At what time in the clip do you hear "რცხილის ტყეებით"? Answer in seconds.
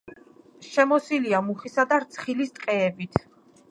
2.07-3.27